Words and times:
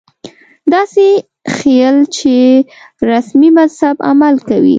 داسې 0.73 1.07
ښييل 1.55 1.97
چې 2.17 2.35
رسمي 3.09 3.49
مذهب 3.57 3.97
عمل 4.09 4.35
کوي 4.49 4.69